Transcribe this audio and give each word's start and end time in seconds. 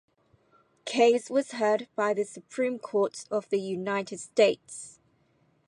Case 0.83 1.29
was 1.29 1.51
heard 1.51 1.87
by 1.95 2.15
the 2.15 2.23
Supreme 2.23 2.79
Court 2.79 3.23
of 3.29 3.47
the 3.49 3.61
United 3.61 4.19
States. 4.19 4.99